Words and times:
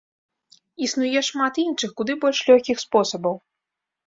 Існуе 0.85 1.21
шмат 1.27 1.53
іншых, 1.65 1.93
куды 2.01 2.17
больш 2.25 2.39
лёгкіх, 2.49 2.77
спосабаў. 2.87 3.35